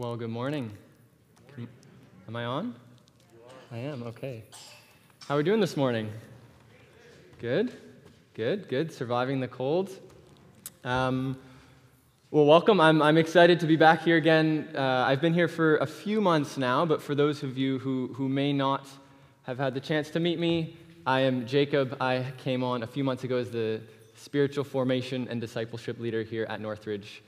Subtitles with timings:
[0.00, 0.70] Well, good morning.
[2.26, 2.74] Am I on?
[3.70, 4.44] I am, okay.
[5.28, 6.10] How are we doing this morning?
[7.38, 7.70] Good,
[8.32, 8.94] good, good.
[8.94, 9.90] Surviving the cold.
[10.84, 11.38] Um,
[12.30, 12.80] well, welcome.
[12.80, 14.70] I'm, I'm excited to be back here again.
[14.74, 18.14] Uh, I've been here for a few months now, but for those of you who,
[18.14, 18.86] who may not
[19.42, 21.98] have had the chance to meet me, I am Jacob.
[22.00, 23.82] I came on a few months ago as the
[24.16, 27.20] spiritual formation and discipleship leader here at Northridge.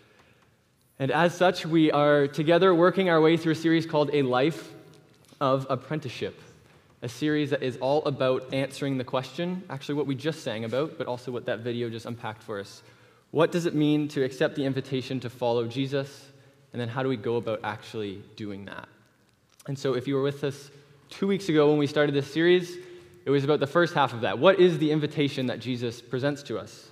[1.03, 4.73] And as such, we are together working our way through a series called A Life
[5.41, 6.41] of Apprenticeship,
[7.03, 10.99] a series that is all about answering the question, actually, what we just sang about,
[10.99, 12.85] but also what that video just unpacked for us.
[13.33, 16.29] What does it mean to accept the invitation to follow Jesus?
[16.73, 18.89] And then how do we go about actually doing that?
[19.67, 20.71] And so, if you were with us
[21.11, 22.77] two weeks ago when we started this series,
[23.25, 24.39] it was about the first half of that.
[24.39, 26.91] What is the invitation that Jesus presents to us?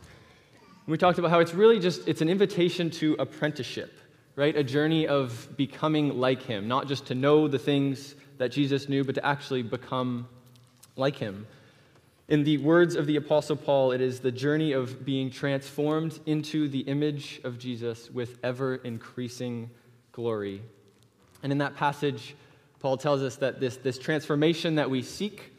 [0.87, 3.99] we talked about how it's really just it's an invitation to apprenticeship
[4.40, 4.56] right?
[4.56, 9.04] A journey of becoming like him not just to know the things that jesus knew
[9.04, 10.26] but to actually become
[10.96, 11.46] like him.
[12.26, 16.68] In the words of the apostle paul it is the journey of being transformed into
[16.68, 19.68] the image of jesus with ever increasing
[20.12, 20.62] glory.
[21.43, 22.34] And in that passage
[22.78, 25.52] paul tells us that this, this transformation that we seek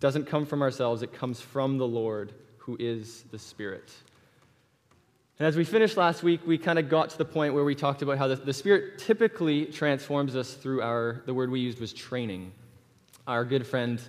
[0.00, 1.02] doesn't come from ourselves.
[1.02, 3.92] It comes from the lord who is the spirit
[5.38, 7.74] and as we finished last week, we kind of got to the point where we
[7.74, 11.80] talked about how the, the, Spirit typically transforms us through our, the word we used
[11.80, 12.52] was training.
[13.26, 14.00] Our good friend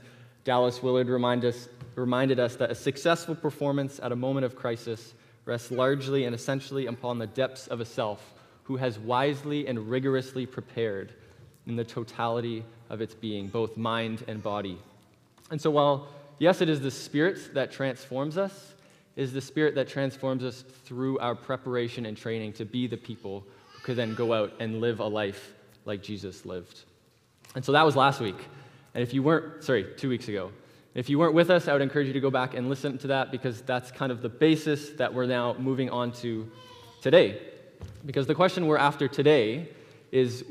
[0.43, 5.13] Dallas Willard remind us, reminded us that a successful performance at a moment of crisis
[5.45, 8.33] rests largely and essentially upon the depths of a self
[8.63, 11.13] who has wisely and rigorously prepared
[11.67, 14.79] in the totality of its being, both mind and body.
[15.51, 16.07] And so, while
[16.39, 18.73] yes, it is the Spirit that transforms us,
[19.19, 23.43] is the Spirit that transforms us through our preparation and training to be the people
[23.73, 25.53] who could then go out and live a life
[25.83, 26.85] like Jesus lived.
[27.53, 28.37] And so that was last week.
[28.93, 30.51] And if you weren't, sorry, two weeks ago.
[30.95, 33.07] If you weren't with us, I would encourage you to go back and listen to
[33.07, 36.49] that because that's kind of the basis that we're now moving on to
[37.01, 37.41] today.
[38.05, 39.67] Because the question we're after today
[40.13, 40.45] is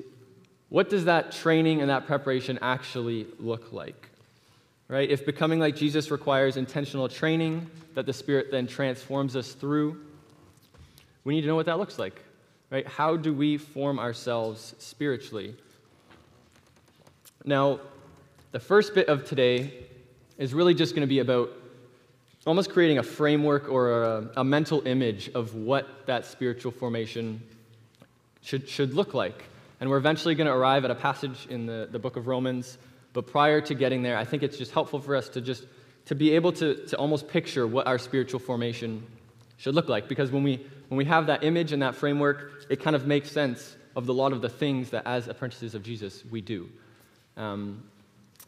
[0.69, 4.11] what does that training and that preparation actually look like?
[4.89, 5.11] Right?
[5.11, 10.01] If becoming like Jesus requires intentional training that the Spirit then transforms us through,
[11.25, 12.23] we need to know what that looks like,
[12.71, 12.87] right?
[12.87, 15.55] How do we form ourselves spiritually?
[17.45, 17.81] Now,
[18.53, 19.73] the first bit of today
[20.39, 21.51] is really just going to be about
[22.47, 27.43] almost creating a framework or a, a mental image of what that spiritual formation
[28.41, 29.45] should, should look like.
[29.81, 32.79] And we're eventually going to arrive at a passage in the, the book of Romans
[33.19, 35.67] but prior to getting there, I think it's just helpful for us to just
[36.05, 39.05] to be able to, to almost picture what our spiritual formation
[39.57, 40.07] should look like.
[40.07, 43.33] Because when we when we have that image and that framework, it kind of makes
[43.33, 46.69] sense of a lot of the things that as apprentices of Jesus we do.
[47.37, 47.83] Um,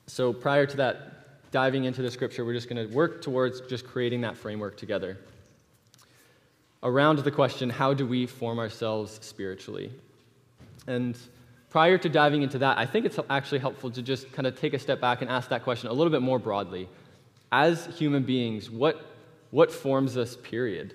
[0.06, 3.84] so prior to that, diving into the scripture, we're just going to work towards just
[3.84, 5.18] creating that framework together.
[6.84, 9.90] Around the question, how do we form ourselves spiritually?
[10.86, 11.18] And
[11.70, 14.74] prior to diving into that, I think it's actually helpful to just kind of take
[14.74, 16.88] a step back and ask that question a little bit more broadly.
[17.52, 19.04] As human beings, what,
[19.50, 20.94] what forms us, period?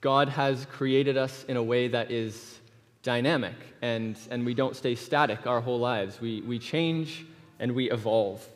[0.00, 2.58] God has created us in a way that is
[3.02, 6.20] dynamic, and, and we don't stay static our whole lives.
[6.20, 7.26] We, we change
[7.60, 8.46] and we evolve.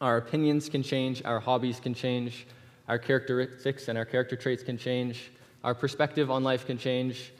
[0.00, 2.46] Our opinions can change, our hobbies can change,
[2.88, 5.30] our characteristics and our character traits can change,
[5.64, 7.32] our perspective on life can change,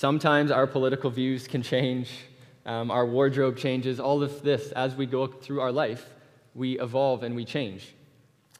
[0.00, 2.08] Sometimes our political views can change,
[2.64, 6.14] um, our wardrobe changes, all of this as we go through our life,
[6.54, 7.94] we evolve and we change.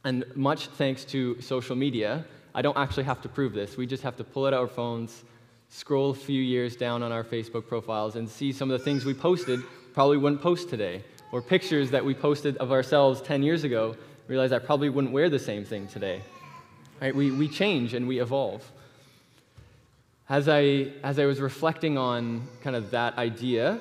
[0.04, 3.78] And much thanks to social media, I don't actually have to prove this.
[3.78, 5.24] We just have to pull out our phones,
[5.70, 9.06] scroll a few years down on our Facebook profiles, and see some of the things
[9.06, 9.60] we posted
[9.94, 11.02] probably wouldn't post today,
[11.32, 13.96] or pictures that we posted of ourselves 10 years ago,
[14.28, 16.20] realize I probably wouldn't wear the same thing today.
[17.00, 17.16] Right?
[17.16, 18.70] We, we change and we evolve
[20.30, 23.80] as I, as I was reflecting on kind of that idea,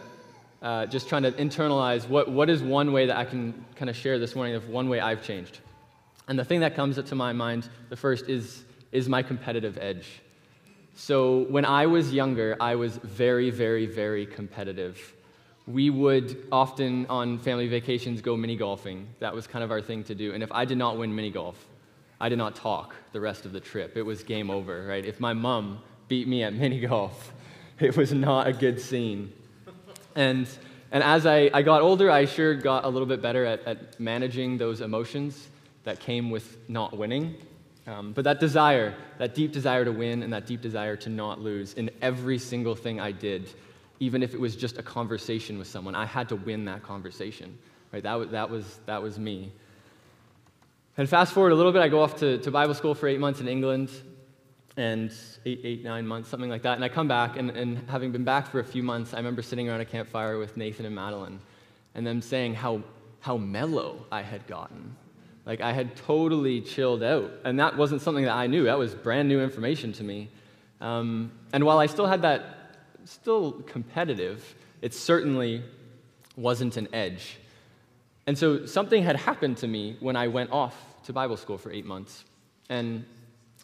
[0.63, 3.95] uh, just trying to internalize what, what is one way that I can kind of
[3.95, 5.59] share this morning of one way I've changed.
[6.27, 10.21] And the thing that comes to my mind, the first, is, is my competitive edge.
[10.95, 15.13] So when I was younger, I was very, very, very competitive.
[15.67, 19.07] We would often on family vacations go mini golfing.
[19.19, 20.33] That was kind of our thing to do.
[20.33, 21.63] And if I did not win mini golf,
[22.19, 23.95] I did not talk the rest of the trip.
[23.95, 25.05] It was game over, right?
[25.05, 27.31] If my mom beat me at mini golf.
[27.79, 29.31] It was not a good scene.
[30.15, 30.49] And,
[30.91, 33.99] and as I, I got older, I sure got a little bit better at, at
[33.99, 35.47] managing those emotions
[35.85, 37.35] that came with not winning.
[37.87, 41.39] Um, but that desire, that deep desire to win and that deep desire to not
[41.39, 43.49] lose in every single thing I did,
[43.99, 45.95] even if it was just a conversation with someone.
[45.95, 47.57] I had to win that conversation.
[47.91, 48.03] Right?
[48.03, 49.51] That, was, that, was, that was me.
[50.97, 53.19] And fast forward a little bit, I go off to, to Bible school for eight
[53.19, 53.89] months in England,
[54.79, 55.13] and
[55.45, 56.75] eight, eight, nine months, something like that.
[56.75, 59.41] And I come back, and, and having been back for a few months, I remember
[59.41, 61.41] sitting around a campfire with Nathan and Madeline,
[61.95, 62.81] and them saying how,
[63.19, 64.95] how mellow I had gotten.
[65.45, 67.29] Like I had totally chilled out.
[67.43, 70.29] And that wasn't something that I knew, that was brand new information to me.
[70.79, 75.61] Um, and while I still had that still competitive, it certainly
[76.37, 77.37] wasn't an edge.
[78.27, 81.69] And so something had happened to me when I went off to Bible school for
[81.69, 82.23] eight months.
[82.69, 83.03] And,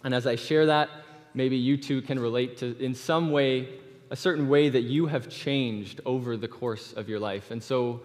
[0.03, 0.89] and as I share that,
[1.35, 3.69] maybe you too can relate to, in some way,
[4.09, 7.51] a certain way that you have changed over the course of your life.
[7.51, 8.01] And so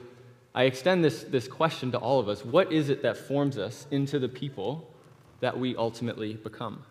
[0.54, 3.86] I extend this, this question to all of us What is it that forms us
[3.90, 4.92] into the people
[5.40, 6.82] that we ultimately become?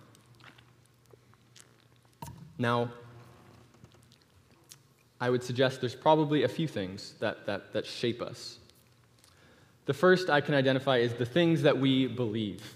[2.57, 2.91] Now,
[5.21, 8.57] I would suggest there's probably a few things that, that, that shape us.
[9.85, 12.75] The first I can identify is the things that we believe.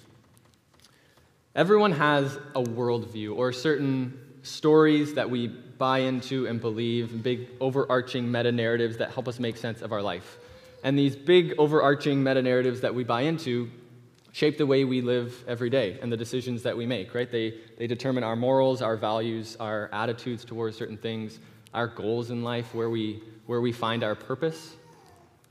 [1.56, 8.32] Everyone has a worldview or certain stories that we buy into and believe, big overarching
[8.32, 10.40] meta narratives that help us make sense of our life.
[10.84, 13.70] And these big overarching meta narratives that we buy into
[14.32, 17.32] shape the way we live every day and the decisions that we make, right?
[17.32, 21.40] They, they determine our morals, our values, our attitudes towards certain things,
[21.72, 24.74] our goals in life, where we, where we find our purpose,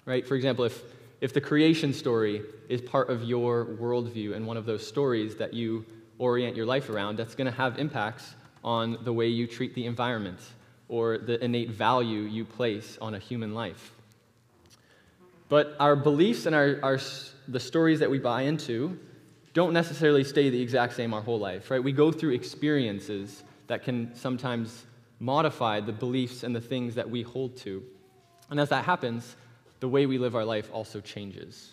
[0.04, 0.26] right?
[0.26, 0.82] For example, if,
[1.22, 5.54] if the creation story is part of your worldview and one of those stories that
[5.54, 5.86] you
[6.18, 8.34] orient your life around, that's going to have impacts
[8.64, 10.40] on the way you treat the environment
[10.88, 13.92] or the innate value you place on a human life.
[15.48, 16.98] But our beliefs and our, our,
[17.46, 18.98] the stories that we buy into
[19.54, 21.82] don't necessarily stay the exact same our whole life, right?
[21.82, 24.86] We go through experiences that can sometimes
[25.20, 27.80] modify the beliefs and the things that we hold to.
[28.50, 29.36] And as that happens,
[29.82, 31.72] the way we live our life also changes.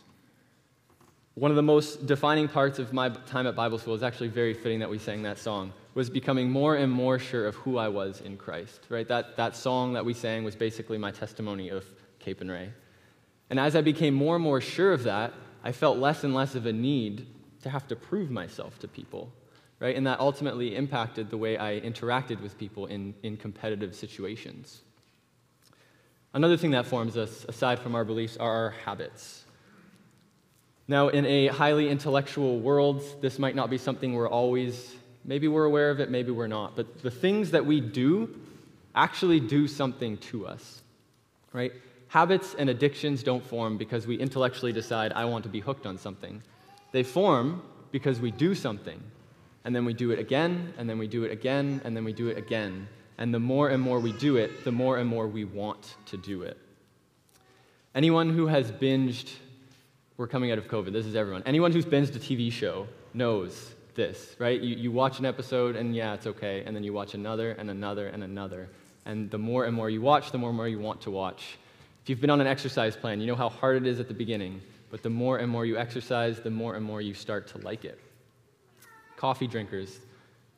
[1.36, 4.56] One of the most defining parts of my time at Bible school is actually very
[4.56, 7.88] fitting that we sang that song, was becoming more and more sure of who I
[7.88, 9.08] was in Christ, right?
[9.08, 11.86] That, that song that we sang was basically my testimony of
[12.20, 12.72] Capernwray.
[13.52, 15.32] And as I became more and more sure of that,
[15.64, 17.28] I felt less and less of a need
[17.62, 19.32] to have to prove myself to people
[19.80, 19.96] right?
[19.96, 24.82] And that ultimately impacted the way I interacted with people in, in competitive situations.
[26.34, 29.46] Another thing that forms us, aside from our beliefs, are our habits.
[30.88, 34.96] Now, in a highly intellectual world, this might not be something we're always,
[35.26, 38.36] maybe we're aware of it, maybe we're not, but the things that we do
[38.96, 40.82] actually do something to us,
[41.54, 41.72] right?
[42.08, 45.98] Habits and addictions don't form because we intellectually decide, I want to be hooked on
[45.98, 46.42] something.
[46.92, 47.62] They form
[47.92, 49.02] because we do something
[49.64, 52.14] and then we do it again, and then we do it again, and then we
[52.14, 52.88] do it again.
[53.20, 56.18] And the more and more we do it, the more and more we want to
[56.18, 56.58] do it.
[57.94, 59.32] Anyone who has binged,
[60.18, 61.44] we're coming out of COVID, this is everyone.
[61.46, 64.60] Anyone who's binged a TV show knows this, right?
[64.60, 66.64] You, you watch an episode, and yeah, it's okay.
[66.66, 68.70] And then you watch another, and another, and another.
[69.06, 71.58] And the more and more you watch, the more and more you want to watch.
[72.02, 74.14] If you've been on an exercise plan, you know how hard it is at the
[74.14, 74.62] beginning.
[74.90, 77.86] But the more and more you exercise, the more and more you start to like
[77.86, 78.00] it
[79.20, 80.00] coffee drinkers.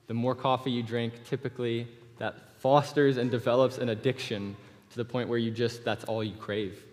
[0.05, 1.87] The more coffee you drink, typically,
[2.19, 4.55] that fosters and develops an addiction
[4.91, 6.83] to the point where you just, that's all you crave.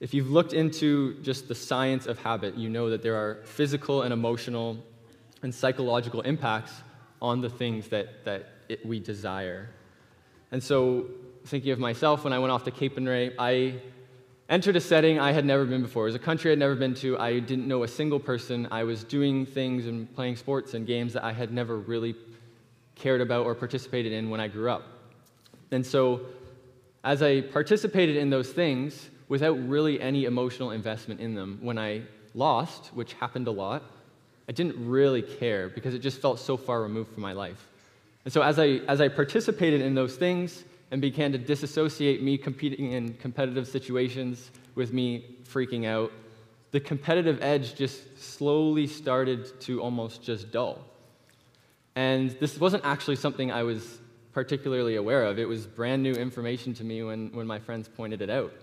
[0.00, 4.02] If you've looked into just the science of habit, you know that there are physical
[4.02, 4.76] and emotional
[5.42, 6.72] and psychological impacts
[7.22, 9.68] on the things that, that it, we desire.
[10.50, 11.06] And so,
[11.44, 13.74] thinking of myself, when I went off to Capernwray, I
[14.48, 16.04] entered a setting I had never been before.
[16.04, 17.16] It was a country I'd never been to.
[17.18, 18.66] I didn't know a single person.
[18.72, 22.16] I was doing things and playing sports and games that I had never really
[23.00, 24.84] cared about or participated in when I grew up.
[25.72, 26.20] And so,
[27.02, 32.02] as I participated in those things without really any emotional investment in them, when I
[32.34, 33.82] lost, which happened a lot,
[34.48, 37.66] I didn't really care because it just felt so far removed from my life.
[38.24, 42.36] And so, as I, as I participated in those things, and began to disassociate me
[42.36, 46.12] competing in competitive situations with me freaking out,
[46.72, 50.78] the competitive edge just slowly started to almost just dull.
[52.00, 53.98] And this wasn't actually something I was
[54.32, 55.38] particularly aware of.
[55.38, 58.54] It was brand new information to me when, when my friends pointed it out.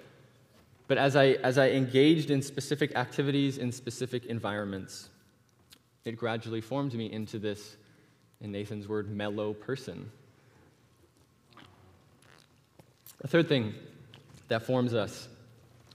[0.88, 5.10] But as I, as I engaged in specific activities in specific environments,
[6.04, 7.78] it gradually formed me into this,
[8.42, 10.10] in Nathan's word, mellow person.
[13.22, 13.76] A third thing
[14.48, 15.28] that forms us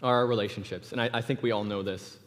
[0.01, 2.19] are our relationships, and I, I think we all know this.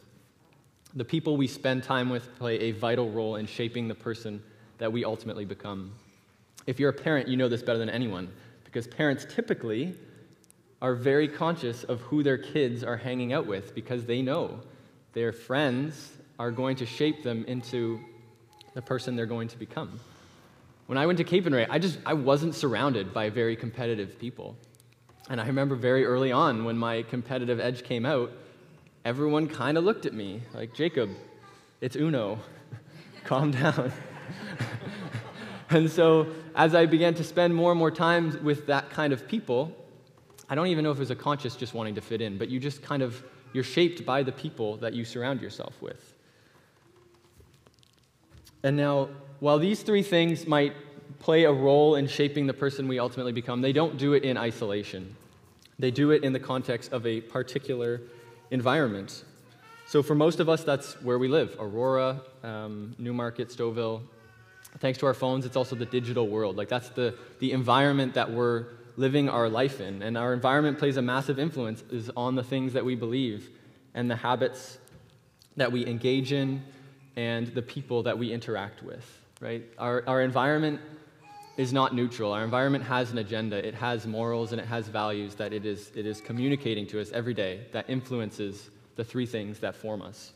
[0.94, 4.42] The people we spend time with play a vital role in shaping the person
[4.78, 5.92] that we ultimately become.
[6.66, 8.28] If you're a parent, you know this better than anyone
[8.64, 9.94] because parents typically
[10.82, 14.60] are very conscious of who their kids are hanging out with because they know
[15.12, 17.98] their friends are going to shape them into
[18.74, 19.98] the person they're going to become.
[20.86, 24.56] When I went to Capernwray, I just I wasn't surrounded by very competitive people.
[25.28, 28.30] And I remember very early on when my competitive edge came out,
[29.04, 31.10] everyone kind of looked at me like, Jacob,
[31.80, 32.38] it's Uno.
[33.24, 33.92] Calm down.
[35.70, 39.28] and so as I began to spend more and more time with that kind of
[39.28, 39.76] people,
[40.48, 42.48] I don't even know if it was a conscious just wanting to fit in, but
[42.48, 46.14] you just kind of, you're shaped by the people that you surround yourself with.
[48.62, 49.08] And now,
[49.40, 50.74] while these three things might
[51.18, 54.36] play a role in shaping the person we ultimately become, they don't do it in
[54.36, 55.14] isolation.
[55.78, 58.00] They do it in the context of a particular
[58.50, 59.24] environment.
[59.86, 64.02] So, for most of us, that's where we live Aurora, um, Newmarket, Stouffville.
[64.78, 66.56] Thanks to our phones, it's also the digital world.
[66.56, 68.66] Like, that's the, the environment that we're
[68.96, 70.02] living our life in.
[70.02, 73.50] And our environment plays a massive influence is on the things that we believe
[73.94, 74.78] and the habits
[75.56, 76.62] that we engage in
[77.16, 79.62] and the people that we interact with, right?
[79.78, 80.80] Our, our environment
[81.56, 82.32] is not neutral.
[82.32, 83.66] Our environment has an agenda.
[83.66, 87.10] It has morals and it has values that it is, it is communicating to us
[87.12, 90.32] every day that influences the three things that form us.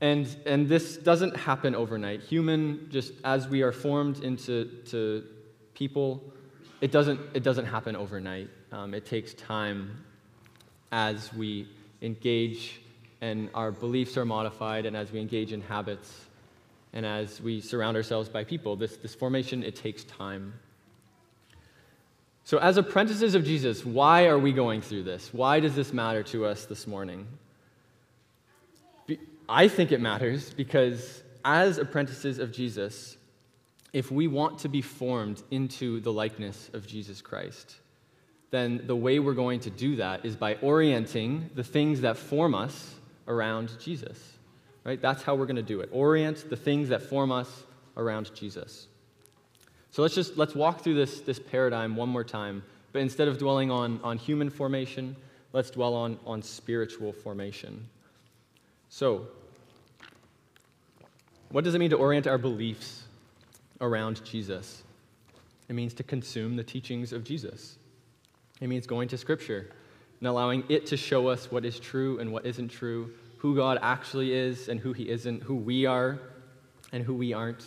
[0.00, 2.20] And, and this doesn't happen overnight.
[2.22, 5.24] Human, just as we are formed into to
[5.74, 6.22] people,
[6.80, 8.50] it doesn't, it doesn't happen overnight.
[8.72, 10.04] Um, it takes time
[10.92, 11.68] as we
[12.02, 12.80] engage
[13.20, 16.26] and our beliefs are modified and as we engage in habits
[16.92, 18.76] and as we surround ourselves by people.
[18.76, 20.54] This, this formation, it takes time.
[22.44, 25.34] So, as apprentices of Jesus, why are we going through this?
[25.34, 27.26] Why does this matter to us this morning?
[29.48, 33.16] I think it matters because as apprentices of Jesus,
[33.92, 37.76] if we want to be formed into the likeness of Jesus Christ,
[38.50, 42.54] then the way we're going to do that is by orienting the things that form
[42.54, 42.94] us
[43.28, 44.18] around Jesus.
[44.84, 45.00] Right?
[45.00, 45.88] That's how we're going to do it.
[45.92, 47.64] Orient the things that form us
[47.96, 48.86] around Jesus.
[49.90, 52.62] So let's just let's walk through this, this paradigm one more time.
[52.92, 55.16] But instead of dwelling on, on human formation,
[55.52, 57.88] let's dwell on, on spiritual formation.
[58.96, 59.26] So,
[61.50, 63.02] what does it mean to orient our beliefs
[63.78, 64.84] around Jesus?
[65.68, 67.76] It means to consume the teachings of Jesus.
[68.58, 69.70] It means going to Scripture
[70.18, 73.78] and allowing it to show us what is true and what isn't true, who God
[73.82, 76.18] actually is and who He isn't, who we are
[76.90, 77.66] and who we aren't.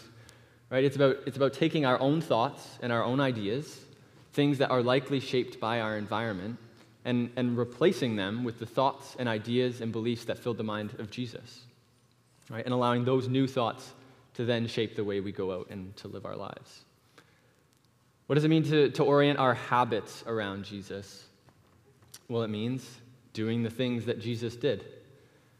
[0.71, 0.83] Right?
[0.83, 3.81] It's about, it's about taking our own thoughts and our own ideas,
[4.33, 6.57] things that are likely shaped by our environment,
[7.09, 10.93] and, and replacing them with the thoughts and ideas and beliefs that filled the mind
[10.99, 11.61] of Jesus.
[12.51, 12.63] Right?
[12.63, 13.91] And allowing those new thoughts
[14.35, 16.85] to then shape the way we go out and to live our lives.
[18.27, 21.25] What does it mean to, to orient our habits around Jesus?
[22.27, 22.87] Well, it means
[23.33, 24.85] doing the things that Jesus did.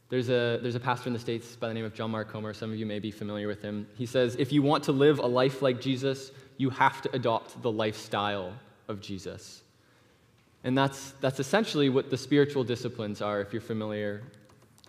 [0.10, 2.54] There's a, there's a pastor in the States by the name of John Mark Comer.
[2.54, 3.88] Some of you may be familiar with him.
[3.96, 7.60] He says, If you want to live a life like Jesus, you have to adopt
[7.64, 8.54] the lifestyle
[8.88, 9.64] of Jesus.
[10.64, 14.24] And that's, that's essentially what the spiritual disciplines are, if you're familiar,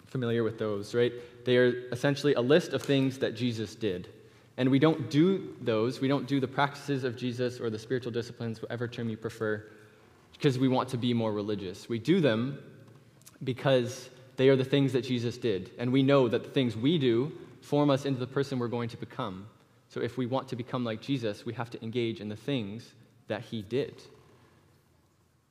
[0.07, 1.12] familiar with those, right?
[1.45, 4.09] They are essentially a list of things that Jesus did.
[4.57, 8.12] And we don't do those, we don't do the practices of Jesus or the spiritual
[8.12, 9.65] disciplines, whatever term you prefer,
[10.33, 11.89] because we want to be more religious.
[11.89, 12.59] We do them
[13.45, 15.71] because they are the things that Jesus did.
[15.79, 18.89] And we know that the things we do form us into the person we're going
[18.89, 19.47] to become.
[19.89, 22.95] So if we want to become like Jesus, we have to engage in the things
[23.29, 24.03] that he did.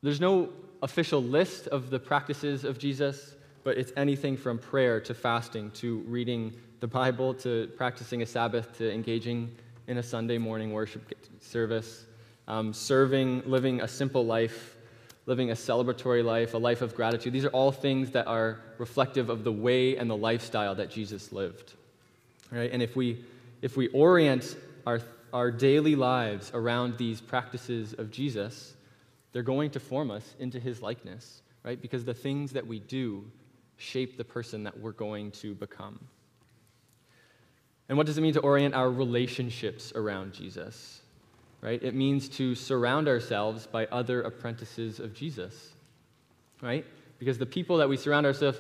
[0.01, 0.50] There's no
[0.82, 6.00] official list of the practices of Jesus, but it's anything from prayer to fasting to
[6.08, 9.53] reading the Bible to practicing a Sabbath to engaging
[9.88, 12.06] in a Sunday morning worship service,
[12.48, 14.77] um, serving, living a simple life,
[15.25, 17.34] living a celebratory life, a life of gratitude.
[17.34, 21.34] These are all things that are reflective of the way and the lifestyle that Jesus
[21.34, 21.74] lived.
[22.51, 22.72] Right?
[22.72, 23.25] And if we,
[23.62, 24.56] if we orient
[24.88, 25.01] our,
[25.34, 28.75] our daily lives around these practices of Jesus,
[29.32, 31.82] they're going to form us into his likeness, right?
[31.82, 33.26] Because the things that we do
[33.78, 36.00] shape the person that we're going to become.
[37.88, 41.02] And what does it mean to orient our relationships around Jesus?
[41.62, 41.82] Right?
[41.82, 45.74] It means to surround ourselves by other apprentices of Jesus.
[46.62, 46.86] Right?
[47.18, 48.60] Because the people that we surround ourselves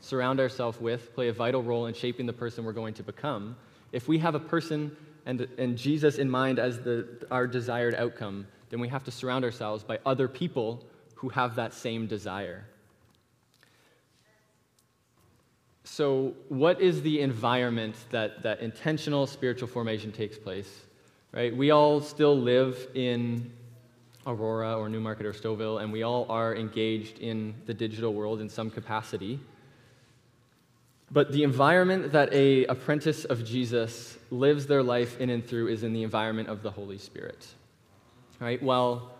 [0.00, 3.56] surround ourselves with play a vital role in shaping the person we're going to become.
[3.92, 8.46] If we have a person and, and Jesus in mind as the, our desired outcome,
[8.72, 12.64] then we have to surround ourselves by other people who have that same desire.
[15.84, 20.68] So, what is the environment that, that intentional spiritual formation takes place?
[21.32, 21.56] right?
[21.56, 23.50] We all still live in
[24.26, 28.48] Aurora or Newmarket or Stouffville, and we all are engaged in the digital world in
[28.48, 29.40] some capacity.
[31.10, 35.82] But the environment that a apprentice of Jesus lives their life in and through is
[35.82, 37.46] in the environment of the Holy Spirit.
[38.42, 38.60] Right?
[38.60, 39.12] While,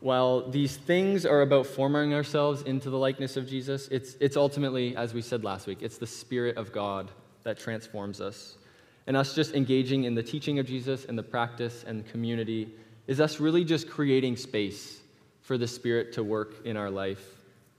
[0.00, 4.96] while these things are about forming ourselves into the likeness of Jesus, it's, it's ultimately,
[4.96, 7.08] as we said last week, it's the Spirit of God
[7.44, 8.58] that transforms us.
[9.06, 12.74] And us just engaging in the teaching of Jesus and the practice and community
[13.06, 14.98] is us really just creating space
[15.42, 17.24] for the Spirit to work in our life.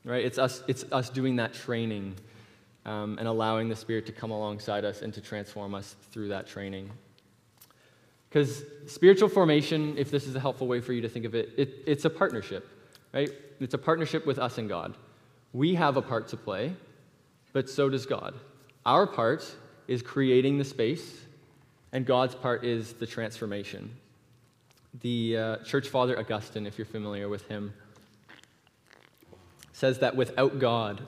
[0.05, 0.23] Right?
[0.23, 2.15] It's us, it's us doing that training
[2.85, 6.47] um, and allowing the Spirit to come alongside us and to transform us through that
[6.47, 6.89] training.
[8.35, 11.53] Because spiritual formation, if this is a helpful way for you to think of it,
[11.55, 12.67] it, it's a partnership,
[13.13, 13.29] right?
[13.61, 14.97] It's a partnership with us and God.
[15.53, 16.73] We have a part to play,
[17.53, 18.33] but so does God.
[18.85, 19.49] Our part
[19.87, 21.21] is creating the space,
[21.93, 23.95] and God's part is the transformation.
[24.99, 27.73] The uh, church father Augustine, if you're familiar with him,
[29.71, 31.01] says that without God,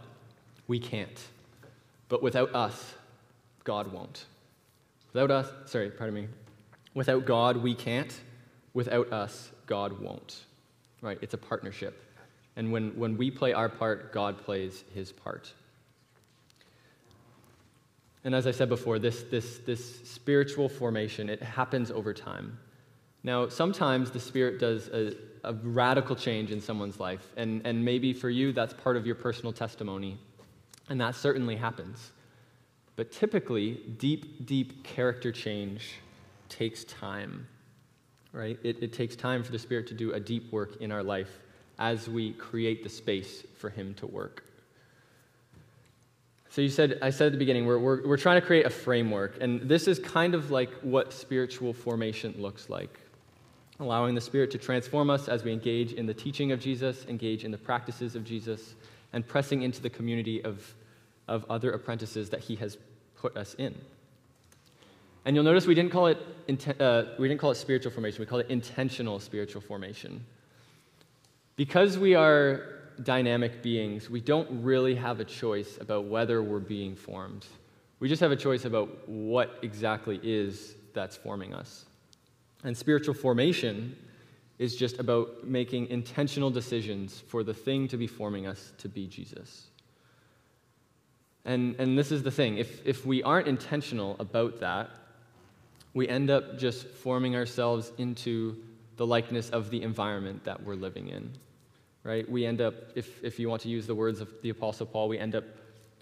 [0.70, 1.22] we can't.
[2.08, 2.94] But without us,
[3.66, 4.24] God won't.
[5.12, 6.28] Without us, sorry, pardon me.
[6.98, 8.12] Without God, we can't.
[8.74, 10.46] Without us, God won't.
[11.00, 11.20] Right?
[11.22, 12.04] It's a partnership.
[12.56, 15.54] And when, when we play our part, God plays his part.
[18.24, 22.58] And as I said before, this, this, this spiritual formation, it happens over time.
[23.22, 25.14] Now, sometimes the Spirit does a,
[25.44, 29.14] a radical change in someone's life, and, and maybe for you, that's part of your
[29.14, 30.18] personal testimony.
[30.90, 32.12] And that certainly happens.
[32.96, 36.00] But typically, deep, deep character change
[36.50, 37.48] takes time,
[38.32, 38.60] right?
[38.64, 41.40] It, it, takes time for the Spirit to do a deep work in our life
[41.80, 44.44] as we create the space for Him to work.
[46.50, 48.70] So you said, I said at the beginning, we're, we're, we're trying to create a
[48.70, 53.00] framework, and this is kind of like what spiritual formation looks like.
[53.80, 57.44] Allowing the Spirit to transform us as we engage in the teaching of Jesus, engage
[57.44, 58.74] in the practices of Jesus,
[59.14, 60.74] and pressing into the community of,
[61.28, 62.78] of other apprentices that he has
[63.16, 63.76] put us in.
[65.28, 66.18] And you'll notice we didn't call it,
[66.80, 70.26] uh, we didn't call it spiritual formation, we called it intentional spiritual formation.
[71.58, 76.96] Because we are dynamic beings, we don't really have a choice about whether we're being
[76.96, 77.46] formed.
[78.00, 81.84] We just have a choice about what exactly is that's forming us.
[82.64, 83.98] And spiritual formation
[84.60, 89.08] is just about making intentional decisions for the thing to be forming us to be
[89.08, 89.66] Jesus.
[91.44, 94.90] And, and this is the thing if, if we aren't intentional about that,
[95.98, 98.56] we end up just forming ourselves into
[98.98, 101.32] the likeness of the environment that we're living in.
[102.04, 102.30] Right?
[102.30, 105.10] We end up, if, if you want to use the words of the Apostle Paul,
[105.10, 105.44] we end up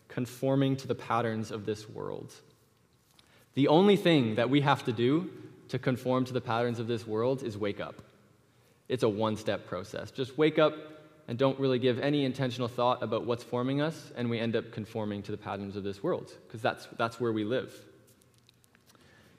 [0.07, 2.33] conforming to the patterns of this world.
[3.55, 5.31] The only thing that we have to do
[5.69, 8.01] to conform to the patterns of this world is wake up.
[8.87, 10.11] It's a one step process.
[10.11, 10.73] Just wake up
[11.27, 14.71] and don't really give any intentional thought about what's forming us, and we end up
[14.71, 17.73] conforming to the patterns of this world, because that's, that's where we live.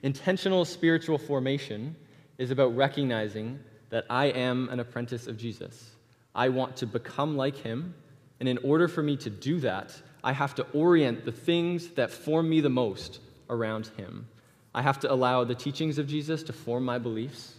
[0.06, 1.96] Intentional spiritual formation
[2.38, 3.58] is about recognizing
[3.90, 5.96] that I am an apprentice of Jesus.
[6.32, 7.92] I want to become like him,
[8.38, 12.12] and in order for me to do that, I have to orient the things that
[12.12, 13.18] form me the most
[13.50, 14.28] around him.
[14.72, 17.54] I have to allow the teachings of Jesus to form my beliefs.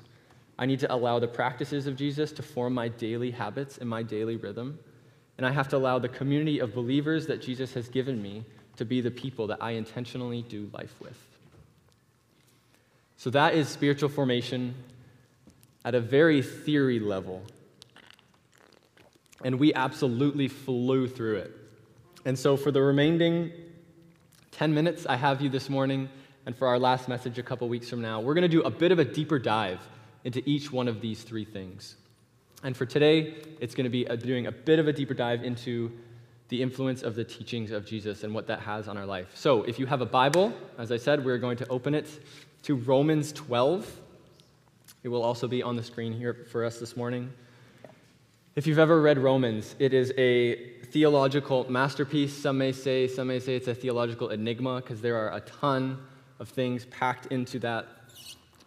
[0.57, 4.03] I need to allow the practices of Jesus to form my daily habits and my
[4.03, 4.79] daily rhythm.
[5.37, 8.45] And I have to allow the community of believers that Jesus has given me
[8.77, 11.26] to be the people that I intentionally do life with.
[13.17, 14.75] So that is spiritual formation
[15.83, 17.41] at a very theory level.
[19.43, 21.51] And we absolutely flew through it.
[22.25, 23.51] And so for the remaining
[24.51, 26.09] 10 minutes I have you this morning,
[26.45, 28.69] and for our last message a couple weeks from now, we're going to do a
[28.69, 29.79] bit of a deeper dive
[30.23, 31.95] into each one of these three things.
[32.63, 35.91] And for today, it's going to be doing a bit of a deeper dive into
[36.49, 39.27] the influence of the teachings of Jesus and what that has on our life.
[39.33, 42.07] So, if you have a Bible, as I said, we're going to open it
[42.63, 43.99] to Romans 12.
[45.03, 47.31] It will also be on the screen here for us this morning.
[48.55, 53.07] If you've ever read Romans, it is a theological masterpiece, some may say.
[53.07, 55.99] Some may say it's a theological enigma because there are a ton
[56.39, 57.87] of things packed into that,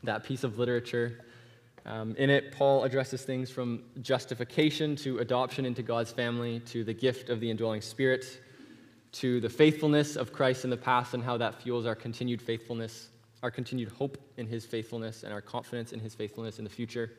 [0.05, 1.24] that piece of literature.
[1.87, 6.94] Um, in it, Paul addresses things from justification to adoption into God's family to the
[6.94, 8.40] gift of the indwelling spirit
[9.12, 13.09] to the faithfulness of Christ in the past and how that fuels our continued faithfulness,
[13.42, 17.11] our continued hope in his faithfulness, and our confidence in his faithfulness in the future.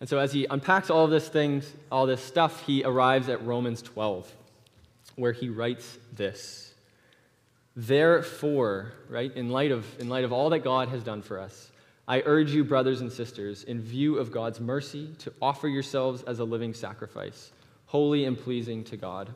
[0.00, 3.44] And so, as he unpacks all of this things, all this stuff, he arrives at
[3.44, 4.30] Romans 12,
[5.16, 6.74] where he writes this
[7.74, 11.70] Therefore, right, in light of, in light of all that God has done for us,
[12.08, 16.38] I urge you, brothers and sisters, in view of God's mercy, to offer yourselves as
[16.38, 17.52] a living sacrifice,
[17.86, 19.30] holy and pleasing to God.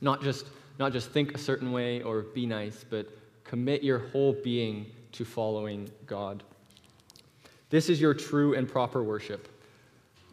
[0.00, 0.46] Not just,
[0.78, 3.08] not just think a certain way or be nice, but
[3.44, 4.86] commit your whole being
[5.16, 6.42] to following God.
[7.70, 9.48] This is your true and proper worship.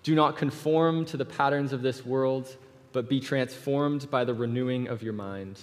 [0.04, 2.56] Do not conform to the patterns of this world,
[2.92, 5.60] but be transformed by the renewing of your mind.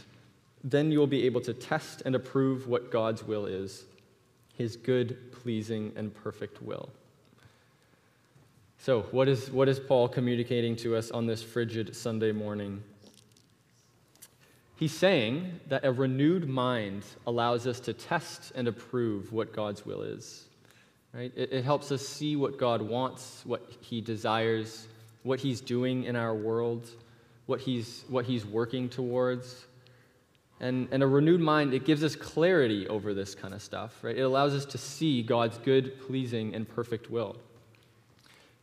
[0.65, 3.85] Then you will be able to test and approve what God's will is
[4.57, 6.91] his good, pleasing, and perfect will.
[8.77, 12.83] So, what is, what is Paul communicating to us on this frigid Sunday morning?
[14.81, 20.01] He's saying that a renewed mind allows us to test and approve what God's will
[20.01, 20.47] is.
[21.13, 21.31] Right?
[21.37, 24.89] It, it helps us see what God wants, what He desires,
[25.23, 26.89] what He's doing in our world,
[27.45, 29.67] what He's, what he's working towards.
[30.61, 34.17] And, and a renewed mind, it gives us clarity over this kind of stuff, right?
[34.17, 37.37] It allows us to see God's good, pleasing, and perfect will.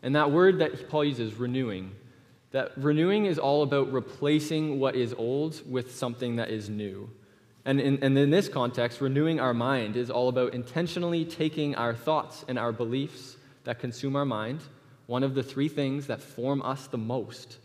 [0.01, 1.91] And that word that Paul uses, renewing,
[2.51, 7.09] that renewing is all about replacing what is old with something that is new.
[7.65, 11.93] And in, and in this context, renewing our mind is all about intentionally taking our
[11.93, 14.61] thoughts and our beliefs that consume our mind,
[15.07, 17.57] one of the three things that form us the most,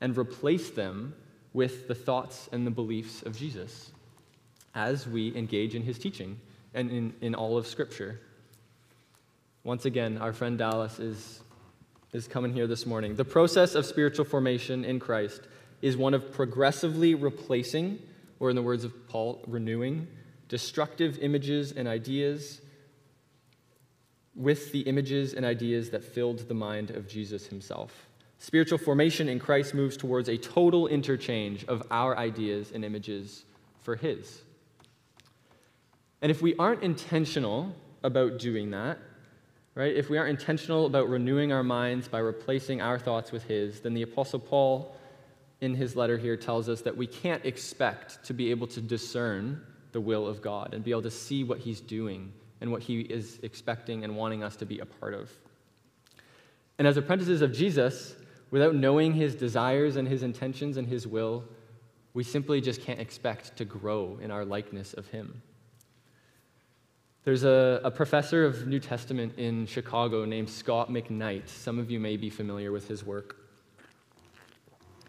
[0.00, 1.14] and replace them
[1.54, 3.90] with the thoughts and the beliefs of Jesus
[4.74, 6.38] as we engage in his teaching
[6.74, 8.20] and in, in all of Scripture.
[9.64, 11.40] Once again, our friend Dallas is,
[12.12, 13.16] is coming here this morning.
[13.16, 15.42] The process of spiritual formation in Christ
[15.82, 17.98] is one of progressively replacing,
[18.40, 20.08] or in the words of Paul, renewing,
[20.48, 22.60] destructive images and ideas
[24.34, 28.08] with the images and ideas that filled the mind of Jesus himself.
[28.38, 33.44] Spiritual formation in Christ moves towards a total interchange of our ideas and images
[33.80, 34.42] for His.
[36.22, 38.98] And if we aren't intentional about doing that,
[39.78, 43.80] right, if we aren't intentional about renewing our minds by replacing our thoughts with His,
[43.80, 44.94] then the Apostle Paul
[45.60, 49.60] in his letter here tells us that we can't expect to be able to discern
[49.92, 53.00] the will of God and be able to see what He's doing and what He
[53.00, 55.30] is expecting and wanting us to be a part of.
[56.78, 58.14] And as apprentices of Jesus,
[58.50, 61.44] without knowing his desires and his intentions and his will,
[62.14, 65.42] we simply just can't expect to grow in our likeness of him.
[67.28, 71.46] There's a, a, professor of New Testament in Chicago named Scot McKnight.
[71.46, 73.36] Some of you may be familiar with his work.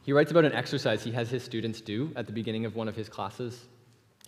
[0.02, 2.90] He writes about an exercise he has his students do at the beginning of one
[2.90, 3.64] of his classes.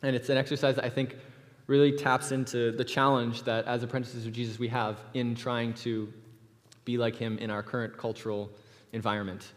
[0.03, 1.17] And it's an exercise that I think
[1.67, 6.13] really taps into the challenge that as apprentices of Jesus we have in trying to
[6.85, 8.51] be like him in our current cultural
[8.93, 9.51] environment.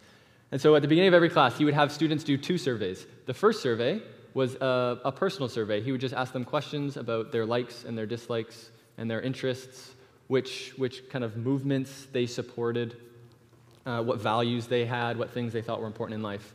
[0.51, 3.07] And so at the beginning of every class, he would have students do two surveys.
[3.27, 4.03] The first survey
[4.35, 5.81] was a, a, personal survey.
[5.81, 9.93] He would just ask them questions about their likes and their dislikes and their interests,
[10.27, 12.97] which, which kind of movements they supported,
[13.87, 16.55] uh, what values they had, what things they thought were important in life.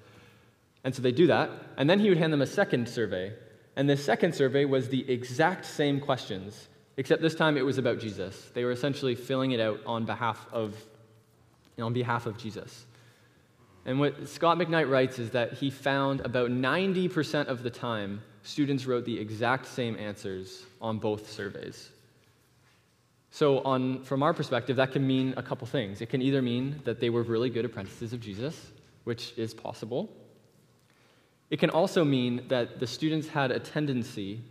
[0.84, 1.50] And so they do that.
[1.78, 3.34] And then he would hand them a second survey.
[3.76, 8.00] And the second survey was the exact same questions, except this time it was about
[8.00, 8.50] Jesus.
[8.54, 10.76] They were essentially filling it out on behalf of
[11.80, 12.86] on behalf of Jesus.
[13.90, 18.86] And what Scot McKnight writes is that he found about 90% of the time students
[18.86, 21.90] wrote the exact same answers on both surveys.
[23.32, 26.02] So, on, from our perspective, that can mean a couple things.
[26.02, 28.72] It can either mean that they were really good apprentices of Jesus,
[29.06, 30.16] which is possible.
[31.50, 34.44] It can also mean that the students had a tendency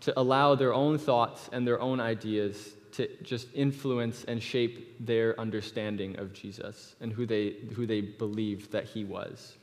[0.00, 5.38] to allow their own thoughts and their own ideas to just influence and shape their
[5.40, 9.56] understanding of Jesus and who they, who they believed that he was.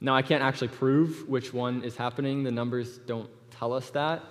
[0.00, 4.22] Now, I can't actually prove which one is happening, the numbers don't tell us that.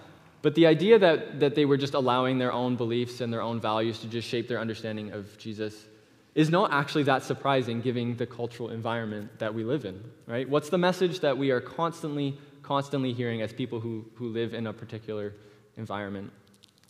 [0.42, 3.60] But the idea that, that they were just allowing their own beliefs and their own
[3.60, 5.86] values to just shape their understanding of Jesus
[6.34, 10.48] is not actually that surprising given the cultural environment that we live in, right?
[10.48, 14.68] What's the message that we are constantly, constantly hearing as people who, who live in
[14.68, 15.34] a particular
[15.76, 16.32] environment?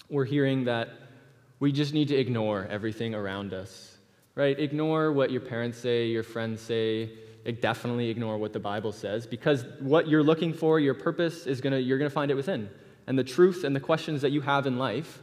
[0.09, 0.89] We're hearing that
[1.59, 3.97] we just need to ignore everything around us,
[4.35, 4.57] right?
[4.57, 7.11] Ignore what your parents say, your friends say.
[7.61, 11.79] Definitely ignore what the Bible says because what you're looking for, your purpose, is gonna,
[11.79, 12.69] you're going to find it within.
[13.07, 15.19] And the truth and the questions that you have in life,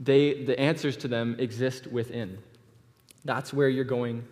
[0.00, 2.38] they, the answers to them exist within.
[3.24, 4.26] That's where you're going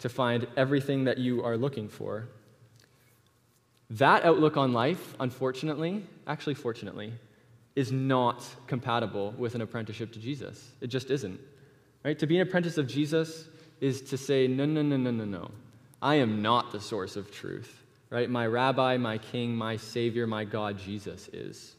[0.00, 2.26] to find everything that you are looking for.
[3.90, 7.12] That outlook on life, unfortunately, actually, fortunately,
[7.76, 10.72] is not compatible with an apprenticeship to Jesus.
[10.80, 11.38] It just isn't.
[12.04, 12.18] Right?
[12.18, 13.46] To be an apprentice of Jesus
[13.80, 15.50] is to say, no, no, no, no, no, no.
[16.00, 17.82] I am not the source of truth.
[18.08, 18.30] Right?
[18.30, 21.74] My rabbi, my king, my savior, my God, Jesus is.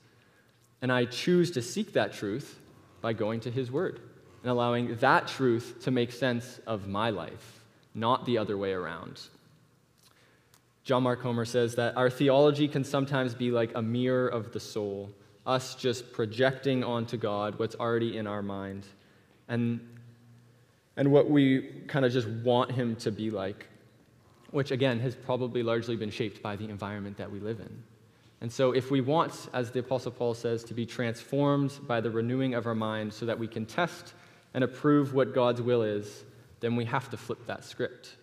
[0.81, 2.59] And I choose to seek that truth
[3.01, 3.99] by going to his word
[4.43, 7.63] and allowing that truth to make sense of my life,
[7.95, 9.21] not the other way around.
[10.83, 14.59] John Mark Comer says that our theology can sometimes be like a mirror of the
[14.59, 15.09] soul,
[15.47, 18.85] us just projecting onto God what's already in our mind
[19.47, 19.79] and,
[20.97, 23.67] and what we kind of just want Him to be like,
[24.51, 27.83] which again has probably largely been shaped by the environment that we live in.
[28.41, 32.11] And so, if we want, as the Apostle Paul says, to be transformed by the
[32.11, 34.13] renewing of our mind so that we can test
[34.53, 36.23] and approve what God's will is,
[36.59, 38.17] then we have to flip that script.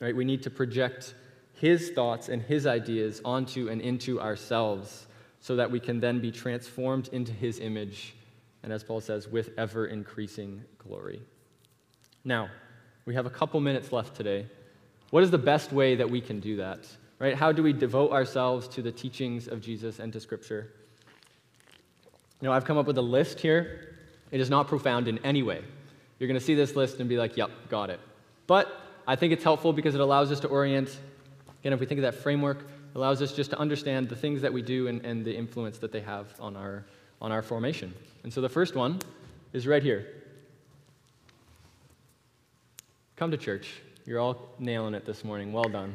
[0.00, 0.14] Right?
[0.14, 1.14] We need to project
[1.54, 5.06] his thoughts and his ideas onto and into ourselves
[5.46, 8.16] so that we can then be transformed into his image,
[8.64, 11.22] and as Paul says, with ever increasing glory.
[12.24, 12.48] Now,
[13.04, 14.48] we have a couple minutes left today.
[15.10, 16.80] What is the best way that we can do that?
[17.20, 17.36] Right?
[17.36, 20.72] How do we devote ourselves to the teachings of Jesus and to Scripture?
[22.40, 23.94] You know, I've come up with a list here.
[24.32, 25.62] It is not profound in any way.
[26.18, 28.00] You're going to see this list and be like, yep, got it.
[28.48, 28.66] But
[29.06, 30.98] I think it's helpful because it allows us to orient
[31.66, 32.64] Again, if we think of that framework,
[32.96, 35.92] allows us just to understand the things that we do and, and the influence that
[35.92, 36.82] they have on our,
[37.20, 37.92] on our formation.
[38.24, 39.00] And so the first one
[39.52, 40.06] is right here.
[43.16, 43.68] Come to church.
[44.06, 45.52] You're all nailing it this morning.
[45.52, 45.94] Well done.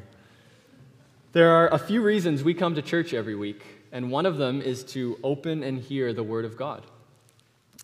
[1.31, 4.61] There are a few reasons we come to church every week, and one of them
[4.61, 6.85] is to open and hear the Word of God.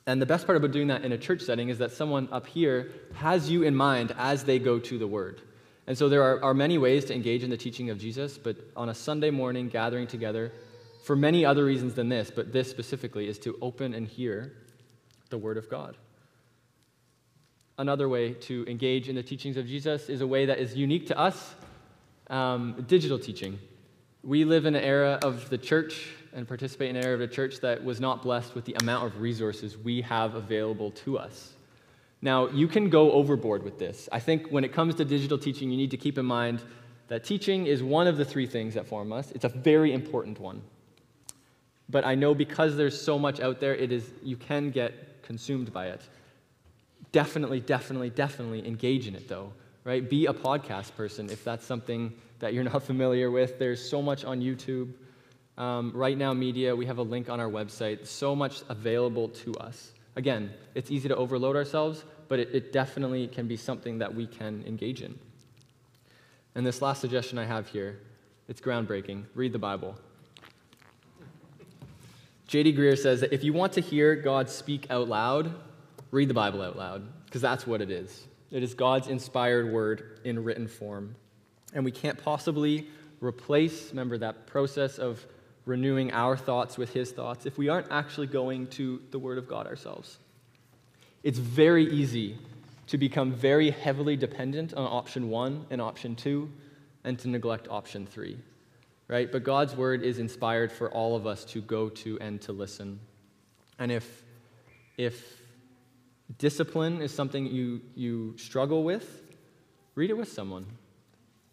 [0.06, 2.45] And the best part about doing that in a church setting is that someone up
[2.45, 5.41] here has you in mind as they go to the Word.
[5.88, 8.58] And so there are, are many ways to engage in the teaching of Jesus, but
[8.76, 10.52] on a Sunday morning gathering together,
[11.04, 14.52] for many other reasons than this, but this specifically, is to open and hear
[15.30, 15.95] the Word of God.
[17.78, 21.08] Another way to engage in the teachings of Jesus is a way that is unique
[21.08, 21.56] to us
[22.30, 23.58] um, digital teaching.
[24.23, 27.28] We live in an era of the church and participate in an era of the
[27.28, 31.54] church that was not blessed with the amount of resources we have available to us.
[32.21, 34.10] Now, you can go overboard with this.
[34.12, 36.63] I think when it comes to digital teaching, you need to keep in mind
[37.08, 39.32] that teaching is one of the three things that form us.
[39.32, 40.62] It's a very important one.
[41.89, 45.71] But I know because there's so much out there, it is you can get consumed
[45.71, 46.01] by it.
[47.12, 49.53] Definitely, definitely, definitely engage in it though,
[49.86, 50.08] right?
[50.08, 53.58] Be a podcast person if that's something that you're not familiar with.
[53.58, 54.93] There's so much on YouTube.
[55.58, 59.53] Um, right now, media, we have a link on our website, so much available to
[59.56, 59.93] us.
[60.17, 64.25] Again, it's easy to overload ourselves, but it, it definitely can be something that we
[64.25, 65.17] can engage in.
[66.56, 67.99] And this last suggestion I have here,
[68.49, 69.25] it's groundbreaking.
[69.36, 69.95] Read the Bible.
[72.47, 72.73] J.D.
[72.73, 75.53] Greear says that if you want to hear God speak out loud,
[76.10, 78.25] read the Bible out loud, because that's what it is.
[78.49, 81.15] It is God's inspired word in written form.
[81.75, 82.88] And we can't possibly
[83.19, 85.23] replace, remember, that process of
[85.67, 89.47] renewing our thoughts with His thoughts if we aren't actually going to the Word of
[89.47, 90.17] God ourselves.
[91.23, 92.38] It's very easy
[92.88, 96.49] to become very heavily dependent on option one and option two
[97.03, 98.38] and to neglect option three,
[99.10, 99.30] right?
[99.30, 103.01] But God's Word is inspired for all of us to go to and to listen.
[103.77, 104.23] And if,
[104.97, 105.41] if
[106.38, 109.21] discipline is something you, you struggle with,
[109.95, 110.65] read it with someone.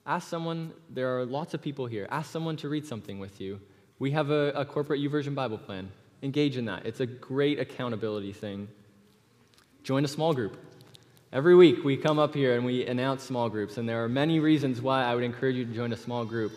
[0.07, 3.61] Ask someone, there are lots of people here, ask someone to read something with you.
[3.98, 5.90] We have a, a corporate YouVersion Bible plan.
[6.22, 6.87] Engage in that.
[6.87, 8.68] It's a great accountability thing.
[9.83, 10.57] Join a small group.
[11.33, 14.40] Every week we come up here and we announce small groups, and there are many
[14.40, 16.52] reasons why I would encourage you to join a small group.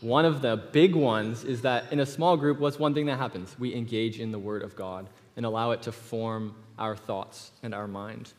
[0.00, 3.18] One of the big ones is that in a small group, what's one thing that
[3.18, 3.54] happens?
[3.58, 7.74] We engage in the Word of God and allow it to form our thoughts and
[7.74, 8.32] our mind.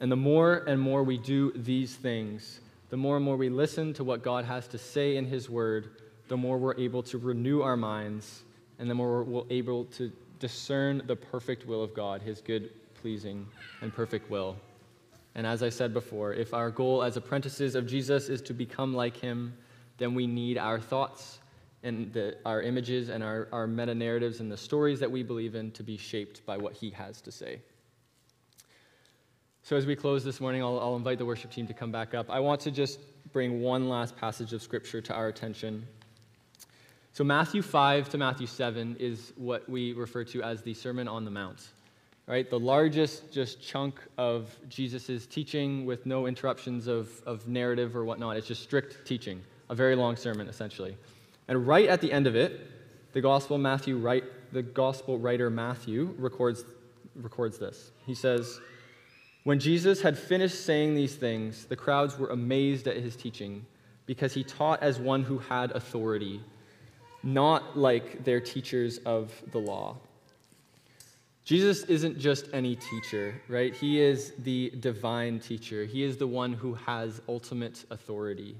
[0.00, 3.92] And the more and more we do these things, the more and more we listen
[3.94, 5.90] to what God has to say in His Word,
[6.28, 8.42] the more we're able to renew our minds,
[8.78, 13.46] and the more we're able to discern the perfect will of God, His good, pleasing,
[13.80, 14.56] and perfect will.
[15.34, 18.94] And as I said before, if our goal as apprentices of Jesus is to become
[18.94, 19.54] like Him,
[19.98, 21.38] then we need our thoughts
[21.82, 25.54] and the, our images and our, our meta narratives and the stories that we believe
[25.54, 27.60] in to be shaped by what He has to say.
[29.62, 32.14] So, as we close this morning, I'll, I'll invite the worship team to come back
[32.14, 32.30] up.
[32.30, 33.00] I want to just
[33.32, 35.86] bring one last passage of Scripture to our attention.
[37.16, 41.24] So, Matthew 5 to Matthew 7 is what we refer to as the Sermon on
[41.24, 41.68] the Mount,
[42.26, 42.50] right?
[42.50, 48.36] The largest just chunk of Jesus' teaching with no interruptions of, of narrative or whatnot.
[48.36, 50.94] It's just strict teaching, a very long sermon, essentially.
[51.48, 52.60] And right at the end of it,
[53.14, 53.98] the Gospel Matthew
[54.52, 56.66] the Gospel writer Matthew records,
[57.14, 57.92] records this.
[58.04, 58.60] He says,
[59.44, 63.64] When Jesus had finished saying these things, the crowds were amazed at his teaching
[64.04, 66.42] because he taught as one who had authority
[67.26, 69.96] not like their teachers of the law.
[71.44, 73.74] Jesus isn't just any teacher, right?
[73.74, 75.84] He is the divine teacher.
[75.84, 78.56] He is the one who has ultimate authority.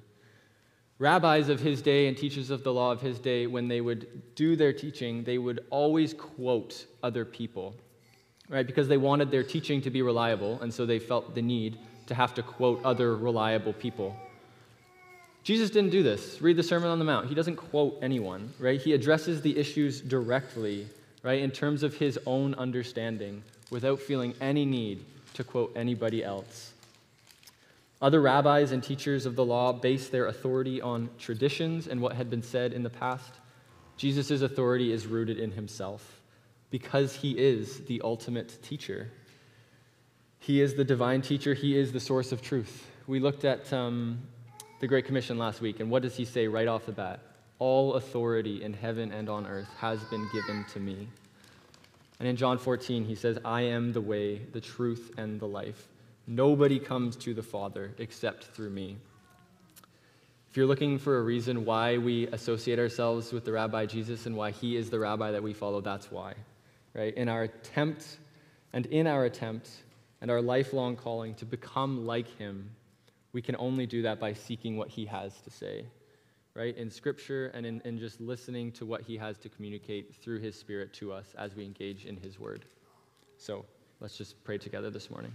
[0.98, 4.34] Rabbis of his day and teachers of the law of his day, when they would
[4.34, 7.76] do their teaching, they would always quote other people,
[8.48, 8.66] right?
[8.66, 12.14] Because they wanted their teaching to be reliable, and so they felt the need to
[12.14, 14.16] have to quote other reliable people.
[15.46, 16.42] Jesus didn't do this.
[16.42, 17.28] Read the Sermon on the Mount.
[17.28, 18.82] He doesn't quote anyone, right?
[18.82, 20.88] He addresses the issues directly
[21.22, 25.04] right, in terms of his own understanding without feeling any need
[25.34, 26.72] to quote anybody else.
[28.02, 32.28] Other rabbis and teachers of the law based their authority on traditions and what had
[32.28, 33.34] been said in the past.
[33.96, 36.20] Jesus' authority is rooted in himself
[36.70, 39.12] because he is the ultimate teacher.
[40.40, 42.90] He is the divine teacher, he is the source of truth.
[43.06, 44.18] We looked at um,
[44.78, 47.20] the Great Commission last week, and what does he say right off the bat?
[47.58, 51.08] All authority in heaven and on earth has been given to me.
[52.18, 55.88] And in John 14, he says, I am the way, the truth, and the life.
[56.26, 58.96] Nobody comes to the Father except through me.
[60.50, 64.36] If you're looking for a reason why we associate ourselves with the Rabbi Jesus and
[64.36, 66.34] why he is the rabbi that we follow, that's why.
[66.94, 67.14] Right?
[67.14, 68.16] In our attempt,
[68.72, 69.70] and in our attempt,
[70.20, 72.70] and our lifelong calling to become like him,
[73.36, 75.84] we can only do that by seeking what he has to say
[76.56, 80.40] right, in Scripture and in, in just listening to what He has to communicate through
[80.40, 82.64] His Spirit to us as we engage in His Word.
[83.36, 83.66] So
[84.00, 85.32] let's just pray together this morning.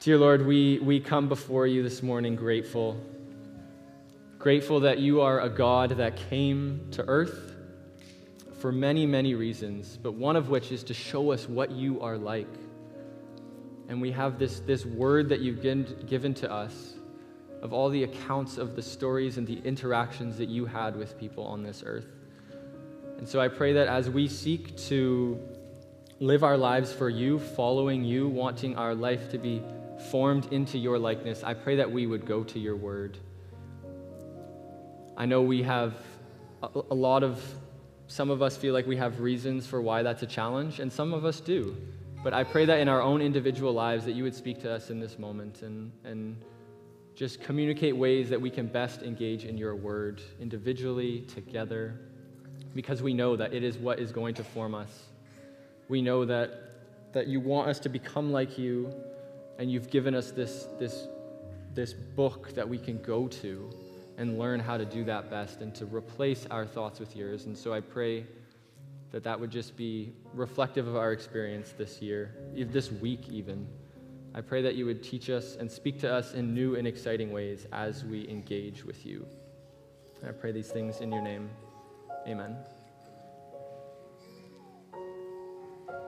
[0.00, 2.98] Dear Lord, we, we come before you this morning grateful.
[4.38, 7.56] Grateful that you are a God that came to earth
[8.58, 12.16] for many, many reasons, but one of which is to show us what you are
[12.16, 12.48] like.
[13.88, 16.94] And we have this, this word that you've given, to us
[17.62, 21.44] of all the accounts of the stories and the interactions that you had with people
[21.44, 22.06] on this earth.
[23.16, 25.40] And so I pray that as we seek to
[26.20, 29.62] live our lives for you, following you, wanting our life to be
[30.10, 33.18] formed into your likeness, I pray that we would go to your word.
[35.16, 35.94] I know we have
[36.62, 37.42] a, a lot of,
[38.06, 41.12] some of us feel like we have reasons for why that's a challenge, and some
[41.12, 41.76] of us do.
[42.22, 44.90] But I pray that in our own individual lives that you would speak to us
[44.90, 46.36] in this moment and, and
[47.14, 52.00] just communicate ways that we can best engage in your word individually, together,
[52.74, 55.06] because we know that it is what is going to form us.
[55.88, 58.92] We know that, that you want us to become like you,
[59.58, 61.06] and you've given us this, this,
[61.74, 63.70] this book that we can go to
[64.16, 67.46] and learn how to do that best and to replace our thoughts with yours.
[67.46, 68.26] And so I pray
[69.10, 73.66] that that would just be reflective of our experience this year, this week even.
[74.34, 77.32] I pray that you would teach us and speak to us in new and exciting
[77.32, 79.26] ways as we engage with you.
[80.26, 81.48] I pray these things in your name.
[82.26, 82.56] Amen.